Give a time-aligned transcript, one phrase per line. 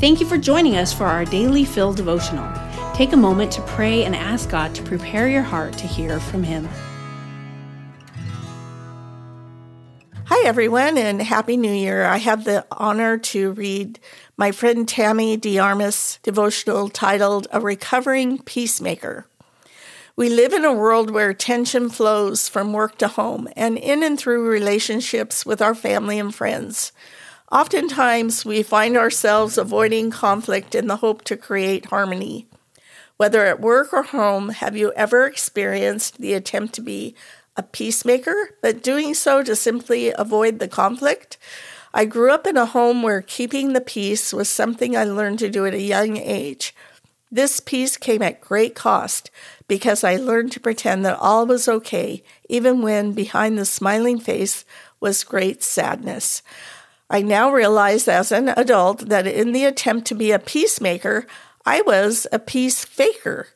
[0.00, 2.50] Thank you for joining us for our daily Fill devotional.
[2.94, 6.42] Take a moment to pray and ask God to prepare your heart to hear from
[6.42, 6.66] Him.
[10.24, 12.06] Hi, everyone, and Happy New Year.
[12.06, 14.00] I have the honor to read
[14.38, 19.26] my friend Tammy DeArmas' devotional titled A Recovering Peacemaker.
[20.16, 24.18] We live in a world where tension flows from work to home and in and
[24.18, 26.90] through relationships with our family and friends.
[27.50, 32.46] Oftentimes, we find ourselves avoiding conflict in the hope to create harmony.
[33.16, 37.16] Whether at work or home, have you ever experienced the attempt to be
[37.56, 41.38] a peacemaker, but doing so to simply avoid the conflict?
[41.92, 45.50] I grew up in a home where keeping the peace was something I learned to
[45.50, 46.72] do at a young age.
[47.32, 49.28] This peace came at great cost
[49.66, 54.64] because I learned to pretend that all was okay, even when behind the smiling face
[55.00, 56.42] was great sadness.
[57.10, 61.26] I now realize as an adult that in the attempt to be a peacemaker,
[61.66, 63.48] I was a peace faker.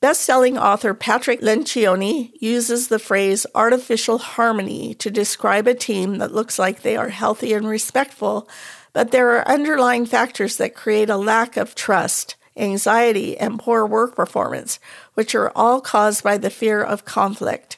[0.00, 6.58] Best-selling author Patrick Lencioni uses the phrase artificial harmony to describe a team that looks
[6.58, 8.48] like they are healthy and respectful,
[8.92, 14.16] but there are underlying factors that create a lack of trust anxiety, and poor work
[14.16, 14.78] performance,
[15.14, 17.75] which are all caused by the fear of conflict.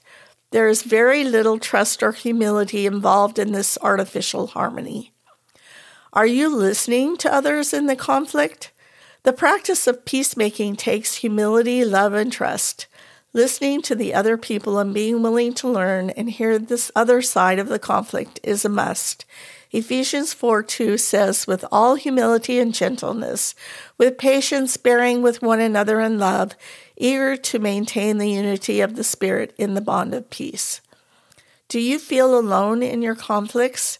[0.50, 5.12] There is very little trust or humility involved in this artificial harmony.
[6.12, 8.72] Are you listening to others in the conflict?
[9.24, 12.86] The practice of peacemaking takes humility, love, and trust.
[13.34, 17.58] Listening to the other people and being willing to learn and hear this other side
[17.58, 19.26] of the conflict is a must.
[19.70, 23.54] Ephesians 4 2 says, With all humility and gentleness,
[23.98, 26.54] with patience bearing with one another in love,
[26.96, 30.80] eager to maintain the unity of the Spirit in the bond of peace.
[31.68, 33.98] Do you feel alone in your conflicts?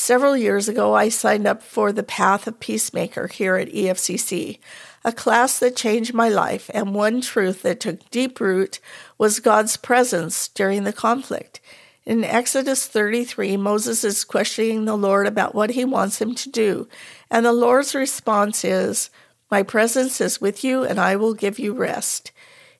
[0.00, 4.60] Several years ago, I signed up for the Path of Peacemaker here at EFCC,
[5.04, 8.78] a class that changed my life, and one truth that took deep root
[9.18, 11.60] was God's presence during the conflict.
[12.06, 16.86] In Exodus 33, Moses is questioning the Lord about what he wants him to do,
[17.28, 19.10] and the Lord's response is,
[19.50, 22.30] My presence is with you, and I will give you rest.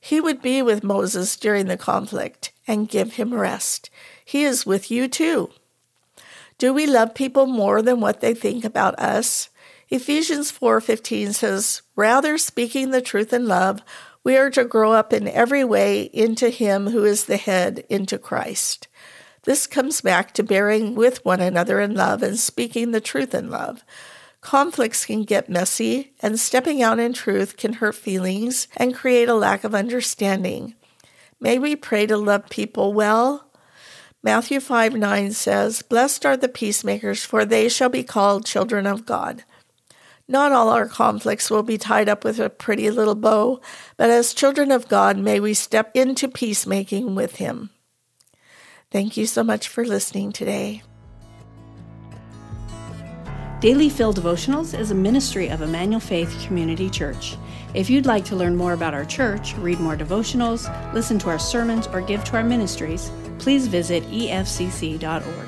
[0.00, 3.90] He would be with Moses during the conflict and give him rest.
[4.24, 5.50] He is with you too.
[6.58, 9.48] Do we love people more than what they think about us?
[9.90, 13.80] Ephesians 4:15 says, "Rather speaking the truth in love,
[14.24, 18.18] we are to grow up in every way into him who is the head, into
[18.18, 18.88] Christ."
[19.44, 23.50] This comes back to bearing with one another in love and speaking the truth in
[23.50, 23.84] love.
[24.40, 29.34] Conflicts can get messy, and stepping out in truth can hurt feelings and create a
[29.34, 30.74] lack of understanding.
[31.40, 33.47] May we pray to love people well?
[34.22, 39.06] Matthew 5 9 says, Blessed are the peacemakers, for they shall be called children of
[39.06, 39.44] God.
[40.26, 43.60] Not all our conflicts will be tied up with a pretty little bow,
[43.96, 47.70] but as children of God, may we step into peacemaking with Him.
[48.90, 50.82] Thank you so much for listening today.
[53.60, 57.36] Daily Fill Devotionals is a ministry of Emmanuel Faith Community Church.
[57.74, 61.38] If you'd like to learn more about our church, read more devotionals, listen to our
[61.38, 65.47] sermons, or give to our ministries, please visit efcc.org.